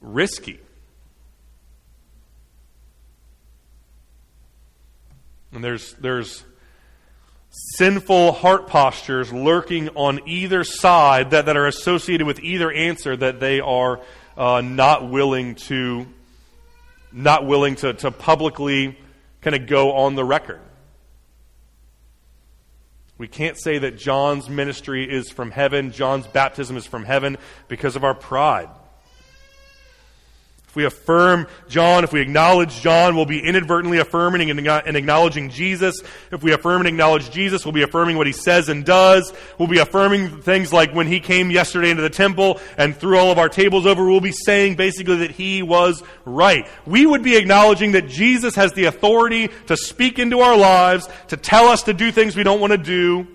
[0.01, 0.59] risky.
[5.51, 6.43] And there's, there's
[7.49, 13.39] sinful heart postures lurking on either side that, that are associated with either answer that
[13.39, 13.99] they are
[14.35, 16.07] uh, not willing to
[17.11, 18.97] not willing to, to publicly
[19.41, 20.59] kind of go on the record.
[23.17, 27.95] We can't say that John's ministry is from heaven, John's baptism is from heaven because
[27.95, 28.69] of our pride.
[30.73, 36.01] If we affirm John, if we acknowledge John, we'll be inadvertently affirming and acknowledging Jesus.
[36.31, 39.31] If we affirm and acknowledge Jesus, we'll be affirming what he says and does.
[39.59, 43.31] We'll be affirming things like when he came yesterday into the temple and threw all
[43.31, 46.67] of our tables over, we'll be saying basically that he was right.
[46.87, 51.37] We would be acknowledging that Jesus has the authority to speak into our lives, to
[51.37, 53.27] tell us to do things we don't want to do.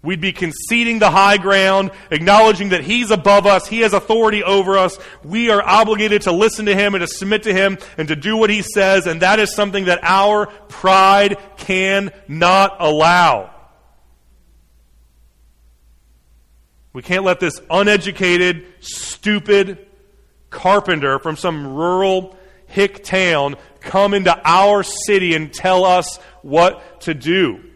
[0.00, 4.78] We'd be conceding the high ground, acknowledging that He's above us, He has authority over
[4.78, 4.96] us.
[5.24, 8.36] We are obligated to listen to Him and to submit to Him and to do
[8.36, 13.54] what He says, and that is something that our pride cannot allow.
[16.92, 19.86] We can't let this uneducated, stupid
[20.50, 27.14] carpenter from some rural hick town come into our city and tell us what to
[27.14, 27.67] do.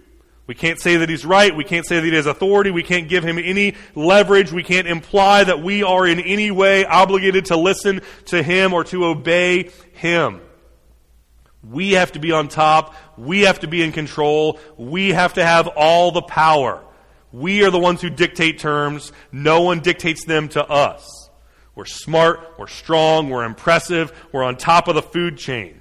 [0.52, 1.56] We can't say that he's right.
[1.56, 2.70] We can't say that he has authority.
[2.70, 4.52] We can't give him any leverage.
[4.52, 8.84] We can't imply that we are in any way obligated to listen to him or
[8.84, 10.42] to obey him.
[11.66, 12.94] We have to be on top.
[13.16, 14.60] We have to be in control.
[14.76, 16.84] We have to have all the power.
[17.32, 19.10] We are the ones who dictate terms.
[19.32, 21.30] No one dictates them to us.
[21.74, 22.56] We're smart.
[22.58, 23.30] We're strong.
[23.30, 24.12] We're impressive.
[24.32, 25.80] We're on top of the food chain.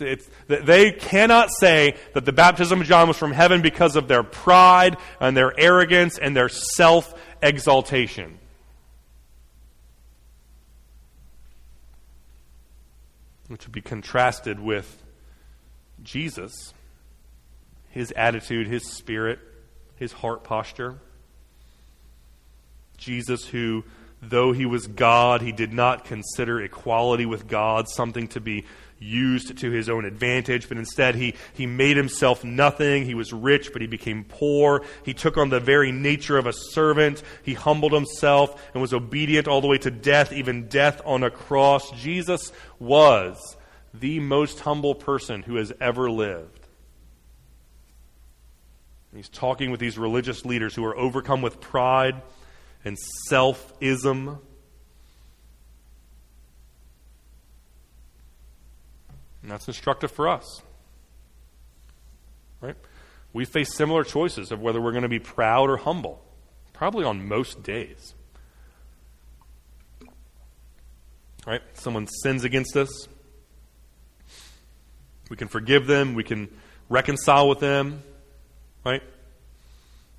[0.00, 4.22] It's, they cannot say that the baptism of John was from heaven because of their
[4.22, 8.38] pride and their arrogance and their self exaltation.
[13.48, 15.02] Which would be contrasted with
[16.02, 16.72] Jesus,
[17.88, 19.38] his attitude, his spirit,
[19.96, 20.98] his heart posture.
[22.96, 23.84] Jesus, who,
[24.22, 28.64] though he was God, he did not consider equality with God something to be
[28.98, 33.06] used to his own advantage, but instead he, he made himself nothing.
[33.06, 34.84] He was rich, but he became poor.
[35.04, 37.22] He took on the very nature of a servant.
[37.42, 41.30] He humbled himself and was obedient all the way to death, even death on a
[41.30, 41.90] cross.
[41.92, 43.56] Jesus was
[43.94, 46.60] the most humble person who has ever lived.
[49.14, 52.22] He's talking with these religious leaders who are overcome with pride
[52.84, 54.40] and self ism
[59.42, 60.62] And that's instructive for us.
[62.60, 62.76] Right?
[63.32, 66.22] We face similar choices of whether we're going to be proud or humble,
[66.72, 68.14] probably on most days.
[71.46, 71.62] Right?
[71.74, 73.08] Someone sins against us.
[75.30, 76.14] We can forgive them.
[76.14, 76.48] We can
[76.88, 78.02] reconcile with them.
[78.84, 79.02] Right?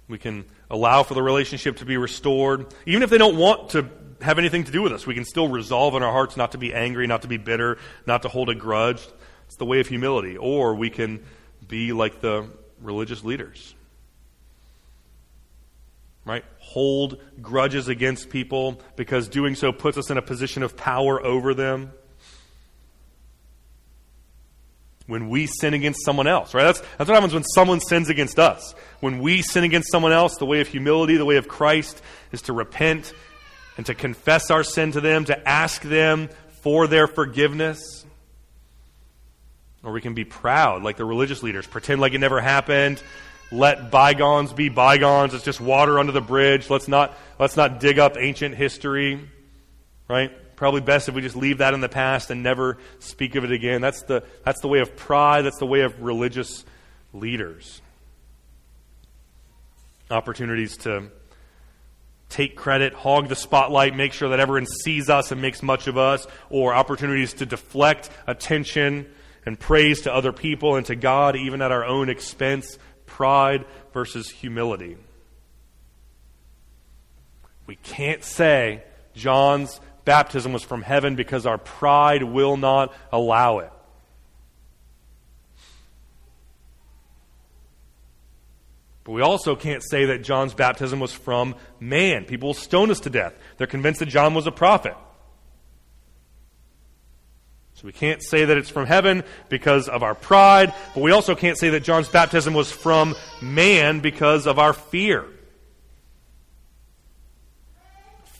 [0.07, 2.73] We can allow for the relationship to be restored.
[2.87, 3.87] Even if they don't want to
[4.21, 5.05] have anything to do with us.
[5.05, 7.77] We can still resolve in our hearts not to be angry, not to be bitter,
[8.05, 9.05] not to hold a grudge.
[9.47, 10.37] It's the way of humility.
[10.37, 11.23] Or we can
[11.67, 12.47] be like the
[12.81, 13.73] religious leaders.
[16.23, 16.45] Right?
[16.59, 21.53] Hold grudges against people because doing so puts us in a position of power over
[21.53, 21.91] them.
[25.11, 26.63] When we sin against someone else, right?
[26.63, 28.73] That's, that's what happens when someone sins against us.
[29.01, 32.43] When we sin against someone else, the way of humility, the way of Christ, is
[32.43, 33.13] to repent
[33.75, 36.29] and to confess our sin to them, to ask them
[36.61, 38.05] for their forgiveness.
[39.83, 43.03] Or we can be proud, like the religious leaders, pretend like it never happened.
[43.51, 45.33] Let bygones be bygones.
[45.33, 46.69] It's just water under the bridge.
[46.69, 49.19] Let's not, let's not dig up ancient history,
[50.07, 50.31] right?
[50.61, 53.51] Probably best if we just leave that in the past and never speak of it
[53.51, 53.81] again.
[53.81, 55.41] That's the, that's the way of pride.
[55.41, 56.63] That's the way of religious
[57.13, 57.81] leaders.
[60.11, 61.09] Opportunities to
[62.29, 65.97] take credit, hog the spotlight, make sure that everyone sees us and makes much of
[65.97, 69.11] us, or opportunities to deflect attention
[69.47, 72.77] and praise to other people and to God, even at our own expense.
[73.07, 74.95] Pride versus humility.
[77.65, 78.83] We can't say
[79.15, 83.71] John's baptism was from heaven because our pride will not allow it.
[89.03, 92.25] But we also can't say that John's baptism was from man.
[92.25, 93.33] People will stone us to death.
[93.57, 94.95] They're convinced that John was a prophet.
[97.73, 101.33] So we can't say that it's from heaven because of our pride, but we also
[101.33, 105.25] can't say that John's baptism was from man because of our fear.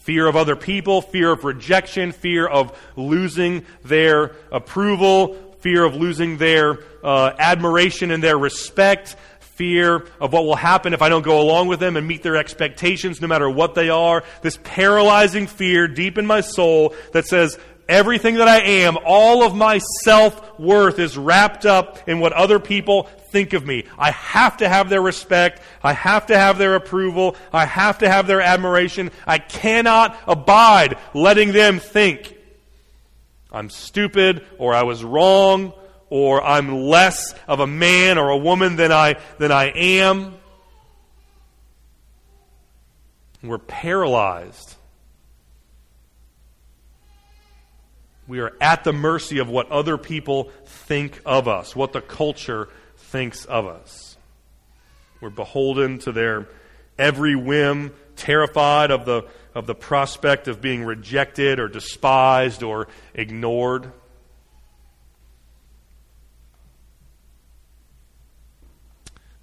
[0.02, 6.38] Fear of other people, fear of rejection, fear of losing their approval, fear of losing
[6.38, 11.40] their uh, admiration and their respect, fear of what will happen if I don't go
[11.40, 14.24] along with them and meet their expectations no matter what they are.
[14.42, 19.56] This paralyzing fear deep in my soul that says, everything that I am, all of
[19.56, 23.86] my self worth is wrapped up in what other people think of me.
[23.98, 25.62] I have to have their respect.
[25.84, 27.36] I have to have their approval.
[27.52, 29.12] I have to have their admiration.
[29.26, 32.38] I cannot abide letting them think
[33.52, 35.74] I'm stupid or I was wrong
[36.10, 40.36] or I'm less of a man or a woman than I, than I am.
[43.44, 44.76] We're paralyzed.
[48.32, 52.70] We are at the mercy of what other people think of us, what the culture
[52.96, 54.15] thinks of us.
[55.20, 56.48] We're beholden to their
[56.98, 63.91] every whim, terrified of the, of the prospect of being rejected or despised or ignored.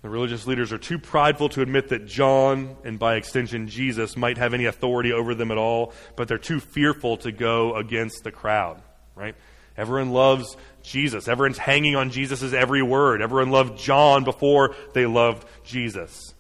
[0.03, 4.39] The religious leaders are too prideful to admit that John, and by extension Jesus, might
[4.39, 8.31] have any authority over them at all, but they're too fearful to go against the
[8.31, 8.81] crowd,
[9.17, 9.35] right?
[9.77, 11.27] Everyone loves Jesus.
[11.27, 13.23] Everyone's hanging on Jesus' every word.
[13.23, 16.35] Everyone loved John before they loved Jesus,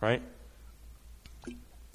[0.00, 0.22] right?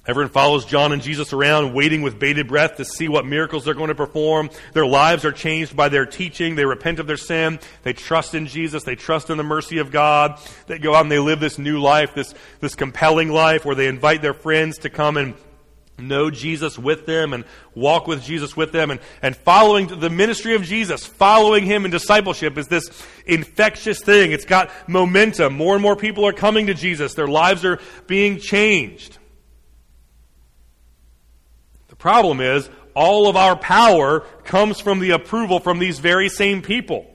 [0.04, 3.72] Everyone follows John and Jesus around, waiting with bated breath to see what miracles they're
[3.72, 4.50] going to perform.
[4.72, 6.56] Their lives are changed by their teaching.
[6.56, 7.60] They repent of their sin.
[7.84, 8.82] They trust in Jesus.
[8.82, 10.40] They trust in the mercy of God.
[10.66, 13.86] They go out and they live this new life, this, this compelling life where they
[13.86, 15.34] invite their friends to come and
[15.98, 17.44] know Jesus with them and
[17.76, 21.92] walk with Jesus with them and, and following the ministry of Jesus, following him in
[21.92, 22.90] discipleship is this
[23.24, 24.32] infectious thing.
[24.32, 25.54] It's got momentum.
[25.54, 27.14] More and more people are coming to Jesus.
[27.14, 29.18] Their lives are being changed.
[32.02, 37.06] Problem is, all of our power comes from the approval from these very same people.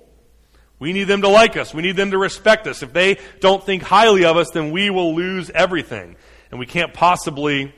[0.79, 1.73] We need them to like us.
[1.73, 2.81] We need them to respect us.
[2.81, 6.15] If they don't think highly of us, then we will lose everything.
[6.51, 7.75] And we can't possibly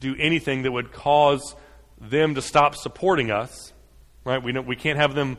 [0.00, 1.54] do anything that would cause
[2.00, 3.72] them to stop supporting us.
[4.24, 4.42] Right?
[4.42, 5.38] We, we can't have them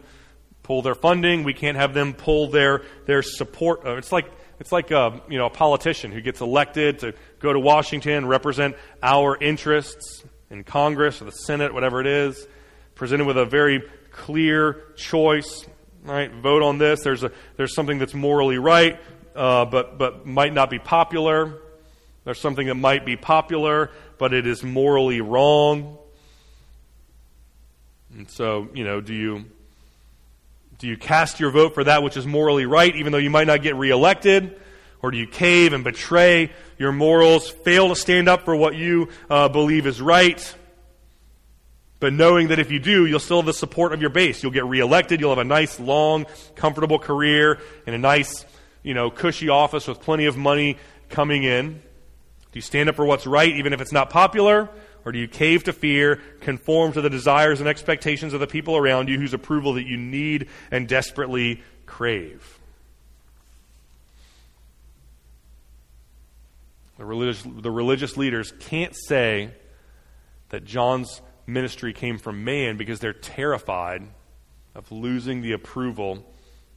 [0.64, 1.44] pull their funding.
[1.44, 3.86] We can't have them pull their, their support.
[3.86, 4.32] Uh, it's like,
[4.62, 8.78] it's like a, you know, a politician who gets elected to go to Washington, represent
[9.04, 12.46] our interests in Congress or the Senate, whatever it is,
[12.94, 15.66] presented with a very clear choice.
[16.04, 17.02] Right, vote on this.
[17.04, 19.00] There's a there's something that's morally right,
[19.36, 21.60] uh, but but might not be popular.
[22.26, 25.98] There's something that might be popular, but it is morally wrong.
[28.18, 29.46] And so, you know, do you
[30.80, 33.48] do you cast your vote for that which is morally right, even though you might
[33.48, 34.60] not get reelected?
[35.02, 39.10] Or do you cave and betray your morals, fail to stand up for what you
[39.30, 40.56] uh, believe is right?
[42.00, 44.42] But knowing that if you do, you'll still have the support of your base.
[44.42, 45.20] You'll get reelected.
[45.20, 48.44] You'll have a nice, long, comfortable career and a nice,
[48.82, 50.78] you know, cushy office with plenty of money
[51.10, 51.74] coming in.
[51.74, 54.68] Do you stand up for what's right, even if it's not popular?
[55.06, 58.76] Or do you cave to fear, conform to the desires and expectations of the people
[58.76, 62.61] around you whose approval that you need and desperately crave?
[67.02, 69.50] The religious, the religious leaders can't say
[70.50, 74.04] that John's ministry came from man because they're terrified
[74.76, 76.24] of losing the approval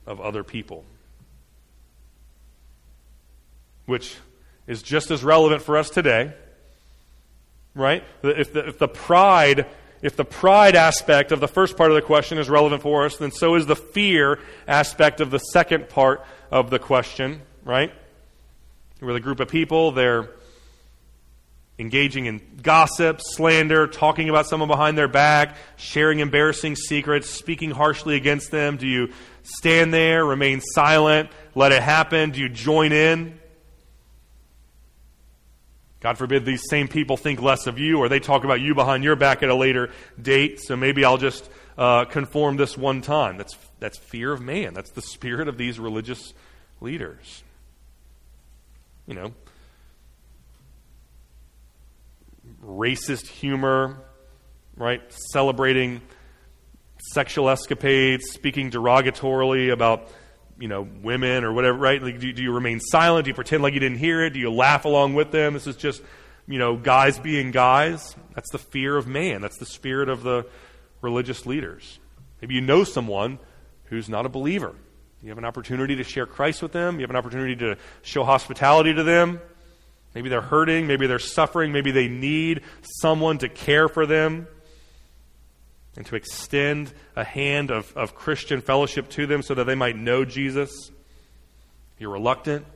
[0.07, 0.87] of other people.
[3.85, 4.17] Which
[4.67, 6.33] is just as relevant for us today,
[7.75, 8.03] right?
[8.23, 9.67] If the, if the pride
[10.01, 13.19] if the pride aspect of the first part of the question is relevant for us,
[13.19, 17.93] then so is the fear aspect of the second part of the question, right?
[19.01, 19.93] With a group of people.
[19.93, 20.29] They're
[21.79, 28.17] engaging in gossip, slander, talking about someone behind their back, sharing embarrassing secrets, speaking harshly
[28.17, 28.77] against them?
[28.77, 32.31] Do you stand there, remain silent, let it happen?
[32.31, 33.39] Do you join in?
[36.01, 39.05] God forbid these same people think less of you or they talk about you behind
[39.05, 39.91] your back at a later
[40.21, 43.39] date, so maybe I'll just uh, conform this one time.
[43.39, 44.75] That's, that's fear of man.
[44.75, 46.35] That's the spirit of these religious
[46.83, 47.44] leaders.
[49.07, 49.33] You know,
[52.65, 53.99] racist humor,
[54.77, 55.03] right?
[55.33, 56.01] Celebrating
[57.13, 60.09] sexual escapades, speaking derogatorily about
[60.59, 62.03] you know women or whatever, right?
[62.03, 63.25] Like, do, do you remain silent?
[63.25, 64.31] Do you pretend like you didn't hear it?
[64.31, 65.55] Do you laugh along with them?
[65.55, 66.03] This is just
[66.47, 68.15] you know guys being guys.
[68.35, 69.41] That's the fear of man.
[69.41, 70.47] That's the spirit of the
[71.01, 71.99] religious leaders.
[72.41, 73.39] Maybe you know someone
[73.85, 74.75] who's not a believer.
[75.25, 76.97] You have an opportunity to share Christ with them.
[76.97, 79.41] You have an opportunity to show hospitality to them.
[80.15, 80.87] Maybe they're hurting.
[80.87, 81.73] Maybe they're suffering.
[81.73, 84.47] Maybe they need someone to care for them
[85.97, 89.97] and to extend a hand of, of Christian fellowship to them so that they might
[89.97, 90.91] know Jesus.
[91.99, 92.67] You're reluctant.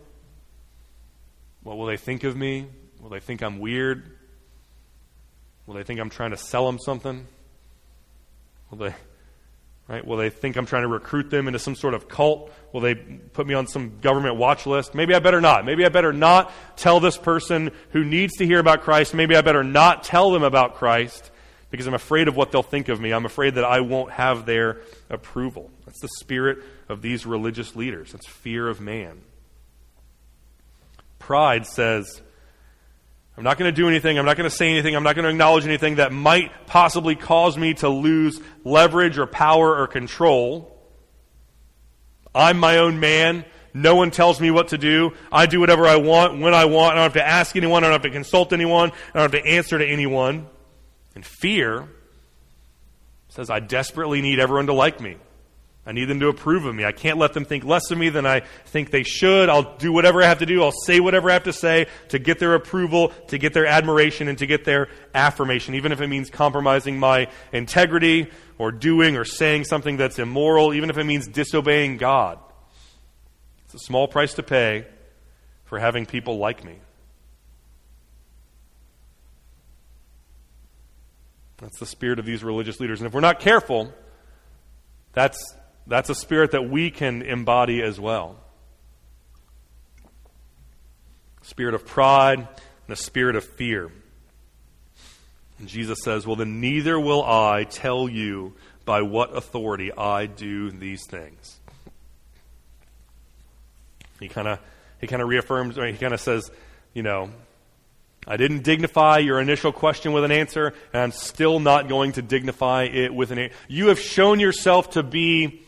[1.62, 2.66] What will they think of me?
[3.02, 4.16] Will they think I'm weird?
[5.66, 7.26] Will they think I'm trying to sell them something?
[8.70, 8.94] Will they,
[9.88, 10.06] right?
[10.06, 12.52] Will they think I'm trying to recruit them into some sort of cult?
[12.72, 14.94] Will they put me on some government watch list?
[14.94, 15.64] Maybe I better not.
[15.64, 19.14] Maybe I better not tell this person who needs to hear about Christ.
[19.14, 21.30] Maybe I better not tell them about Christ
[21.70, 23.12] because I'm afraid of what they'll think of me.
[23.12, 25.70] I'm afraid that I won't have their approval.
[25.86, 26.58] That's the spirit
[26.88, 28.12] of these religious leaders.
[28.12, 29.22] That's fear of man.
[31.18, 32.22] Pride says,
[33.38, 34.18] I'm not going to do anything.
[34.18, 34.96] I'm not going to say anything.
[34.96, 39.28] I'm not going to acknowledge anything that might possibly cause me to lose leverage or
[39.28, 40.76] power or control.
[42.34, 43.44] I'm my own man.
[43.72, 45.12] No one tells me what to do.
[45.30, 46.92] I do whatever I want when I want.
[46.92, 47.84] I don't have to ask anyone.
[47.84, 48.90] I don't have to consult anyone.
[48.90, 50.48] I don't have to answer to anyone.
[51.14, 51.88] And fear
[53.28, 55.16] says, I desperately need everyone to like me.
[55.88, 56.84] I need them to approve of me.
[56.84, 59.48] I can't let them think less of me than I think they should.
[59.48, 60.62] I'll do whatever I have to do.
[60.62, 64.28] I'll say whatever I have to say to get their approval, to get their admiration,
[64.28, 69.24] and to get their affirmation, even if it means compromising my integrity or doing or
[69.24, 72.38] saying something that's immoral, even if it means disobeying God.
[73.64, 74.84] It's a small price to pay
[75.64, 76.76] for having people like me.
[81.56, 83.00] That's the spirit of these religious leaders.
[83.00, 83.90] And if we're not careful,
[85.14, 85.42] that's,
[85.88, 88.36] that's a spirit that we can embody as well.
[91.42, 93.90] Spirit of pride and a spirit of fear.
[95.58, 100.70] And Jesus says, Well, then neither will I tell you by what authority I do
[100.70, 101.58] these things.
[104.20, 104.60] He kind of
[105.00, 106.50] he kind of reaffirms, he kind of says,
[106.92, 107.30] you know,
[108.26, 112.22] I didn't dignify your initial question with an answer, and I'm still not going to
[112.22, 113.56] dignify it with an answer.
[113.68, 115.62] You have shown yourself to be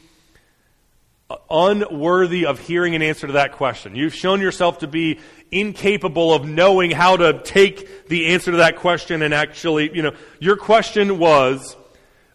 [1.51, 3.95] unworthy of hearing an answer to that question.
[3.95, 5.21] You've shown yourself to be
[5.51, 10.13] incapable of knowing how to take the answer to that question and actually, you know,
[10.39, 11.77] your question was,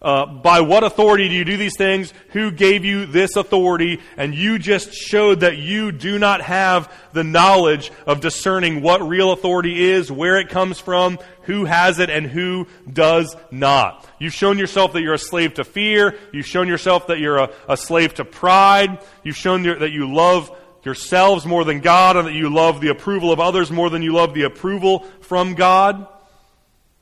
[0.05, 2.13] uh, by what authority do you do these things?
[2.29, 4.01] Who gave you this authority?
[4.17, 9.31] And you just showed that you do not have the knowledge of discerning what real
[9.31, 14.07] authority is, where it comes from, who has it, and who does not.
[14.19, 16.15] You've shown yourself that you're a slave to fear.
[16.31, 18.99] You've shown yourself that you're a, a slave to pride.
[19.23, 23.31] You've shown that you love yourselves more than God and that you love the approval
[23.31, 26.05] of others more than you love the approval from God.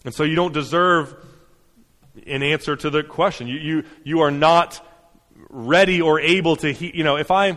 [0.05, 1.13] And so you don't deserve
[2.15, 3.47] in answer to the question.
[3.47, 4.85] You, you, you are not
[5.49, 7.49] ready or able to, he, you know, if I,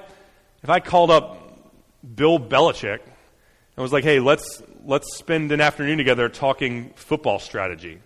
[0.62, 1.70] if I called up
[2.14, 8.00] Bill Belichick and was like, hey, let's, let's spend an afternoon together talking football strategy.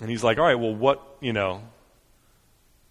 [0.00, 1.62] And he's like, all right, well, what, you know,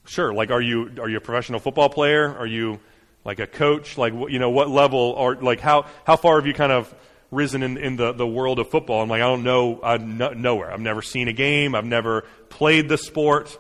[0.06, 2.36] sure, like, are you, are you a professional football player?
[2.38, 2.80] Are you
[3.26, 3.98] like a coach?
[3.98, 6.94] Like, you know, what level or like how, how far have you kind of
[7.32, 9.02] risen in, in the, the world of football.
[9.02, 10.72] I'm like, I don't know, I'm no, nowhere.
[10.72, 11.76] I've never seen a game.
[11.76, 13.58] I've never played the sport.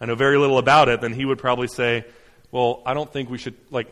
[0.00, 1.00] I know very little about it.
[1.00, 2.04] Then he would probably say,
[2.50, 3.90] well, I don't think we should, like,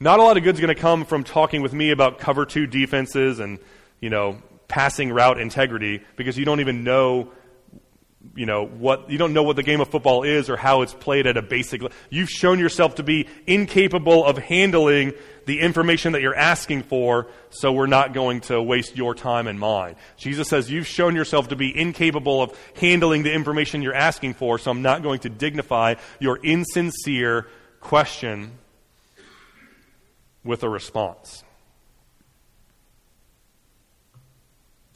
[0.00, 2.66] not a lot of good's going to come from talking with me about cover two
[2.66, 3.58] defenses and,
[4.00, 7.30] you know, passing route integrity because you don't even know
[8.34, 10.94] you know what you don't know what the game of football is or how it's
[10.94, 15.12] played at a basic you've shown yourself to be incapable of handling
[15.46, 19.58] the information that you're asking for so we're not going to waste your time and
[19.58, 24.34] mine jesus says you've shown yourself to be incapable of handling the information you're asking
[24.34, 27.46] for so i'm not going to dignify your insincere
[27.80, 28.52] question
[30.44, 31.44] with a response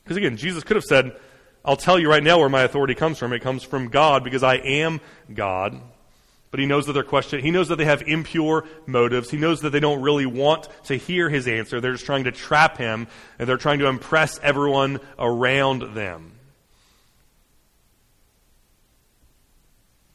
[0.02, 1.16] because again jesus could have said
[1.64, 3.34] I'll tell you right now where my authority comes from.
[3.34, 5.02] It comes from God because I am
[5.34, 5.78] God.
[6.50, 7.44] But he knows that they're questioning.
[7.44, 9.30] He knows that they have impure motives.
[9.30, 11.80] He knows that they don't really want to hear his answer.
[11.80, 13.06] They're just trying to trap him,
[13.38, 16.32] and they're trying to impress everyone around them.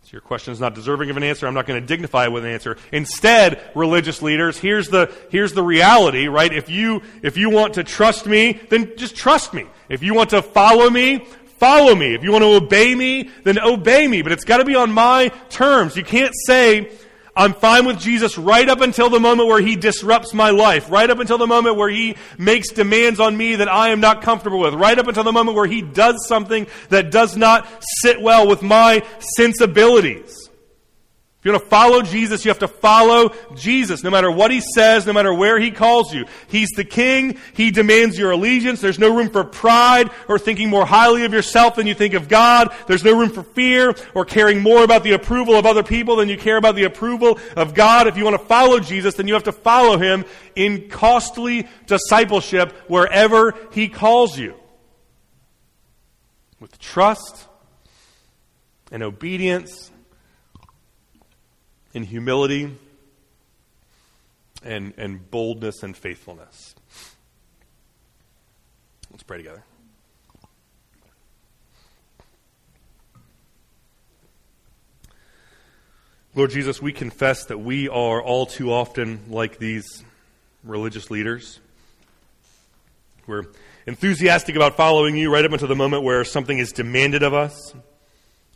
[0.04, 1.46] So your question is not deserving of an answer.
[1.46, 2.78] I'm not going to dignify it with an answer.
[2.92, 6.52] Instead, religious leaders, here's the, here's the reality, right?
[6.52, 9.66] If you, if you want to trust me, then just trust me.
[9.88, 11.28] If you want to follow me,
[11.58, 12.14] follow me.
[12.14, 14.22] If you want to obey me, then obey me.
[14.22, 15.96] But it's got to be on my terms.
[15.96, 16.92] You can't say,
[17.36, 21.10] I'm fine with Jesus right up until the moment where he disrupts my life, right
[21.10, 24.60] up until the moment where he makes demands on me that I am not comfortable
[24.60, 27.68] with, right up until the moment where he does something that does not
[28.02, 29.04] sit well with my
[29.36, 30.43] sensibilities.
[31.44, 34.62] If you want to follow Jesus, you have to follow Jesus, no matter what he
[34.62, 36.24] says, no matter where he calls you.
[36.48, 37.38] He's the king.
[37.54, 38.80] He demands your allegiance.
[38.80, 42.30] There's no room for pride or thinking more highly of yourself than you think of
[42.30, 42.74] God.
[42.88, 46.30] There's no room for fear or caring more about the approval of other people than
[46.30, 48.08] you care about the approval of God.
[48.08, 50.24] If you want to follow Jesus, then you have to follow him
[50.56, 54.56] in costly discipleship wherever he calls you.
[56.62, 57.50] With trust
[58.94, 59.92] and obedience
[61.94, 62.76] in humility
[64.64, 66.76] and, and boldness and faithfulness.
[69.12, 69.64] Let's pray together.
[76.36, 80.04] Lord Jesus, we confess that we are all too often like these
[80.64, 81.60] religious leaders.
[83.28, 83.44] We're
[83.86, 87.76] enthusiastic about following you right up until the moment where something is demanded of us,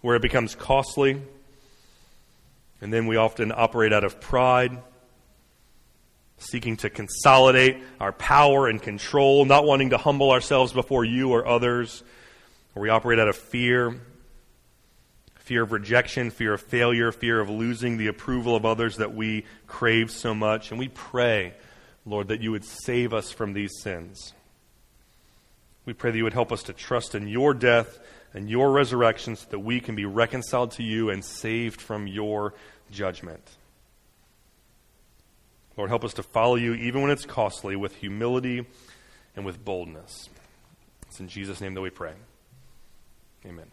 [0.01, 1.21] where it becomes costly
[2.81, 4.77] and then we often operate out of pride,
[6.37, 11.47] seeking to consolidate our power and control, not wanting to humble ourselves before you or
[11.47, 12.03] others.
[12.75, 13.99] Or we operate out of fear
[15.47, 19.45] fear of rejection, fear of failure, fear of losing the approval of others that we
[19.65, 20.71] crave so much.
[20.71, 21.53] And we pray,
[22.05, 24.33] Lord, that you would save us from these sins.
[25.85, 27.97] We pray that you would help us to trust in your death
[28.37, 32.53] and your resurrection so that we can be reconciled to you and saved from your
[32.91, 33.41] judgment.
[35.75, 38.63] Lord, help us to follow you even when it's costly with humility
[39.35, 40.29] and with boldness.
[41.07, 42.13] It's in Jesus' name that we pray.
[43.43, 43.65] Amen.